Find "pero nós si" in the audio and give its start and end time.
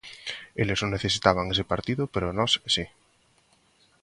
2.13-2.85